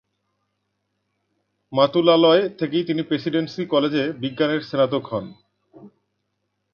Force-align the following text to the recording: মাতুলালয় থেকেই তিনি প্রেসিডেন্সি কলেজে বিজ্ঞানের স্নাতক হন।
মাতুলালয় 1.73 2.43
থেকেই 2.49 2.83
তিনি 2.83 3.01
প্রেসিডেন্সি 3.03 3.63
কলেজে 3.65 4.03
বিজ্ঞানের 4.21 4.61
স্নাতক 4.61 5.03
হন। 5.11 5.25